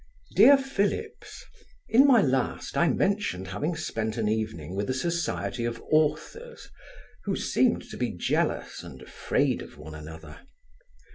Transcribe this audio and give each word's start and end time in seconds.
DEAR 0.35 0.57
PHILLIPS, 0.57 1.45
In 1.89 2.07
my 2.07 2.23
last, 2.23 2.75
I 2.75 2.87
mentioned 2.89 3.45
my 3.45 3.51
having 3.51 3.75
spent 3.75 4.17
an 4.17 4.27
evening 4.27 4.73
with 4.75 4.89
a 4.89 4.95
society 4.95 5.63
of 5.63 5.79
authors, 5.91 6.69
who 7.25 7.35
seemed 7.35 7.83
to 7.91 7.97
be 7.97 8.09
jealous 8.09 8.81
and 8.81 8.99
afraid 9.03 9.61
of 9.61 9.77
one 9.77 9.93
another. 9.93 10.39